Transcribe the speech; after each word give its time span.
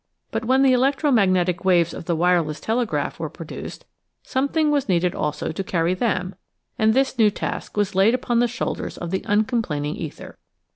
But 0.31 0.45
when 0.45 0.63
the 0.63 0.73
electro 0.73 1.11
magnetic 1.11 1.63
waves 1.63 1.93
of 1.93 2.05
the 2.05 2.15
wireless 2.15 2.59
telegraph 2.59 3.19
were 3.19 3.29
produced 3.29 3.85
some 4.23 4.47
thing 4.47 4.71
was 4.71 4.89
needed 4.89 5.13
also 5.13 5.51
to 5.51 5.63
carry 5.63 5.93
them 5.93 6.33
and 6.79 6.95
this 6.95 7.19
new 7.19 7.29
task 7.29 7.77
was 7.77 7.93
laid 7.93 8.15
upon 8.15 8.39
the 8.39 8.47
shoulders 8.47 8.97
of 8.97 9.11
the 9.11 9.21
uncomplaining 9.27 9.95
ether. 9.95 10.39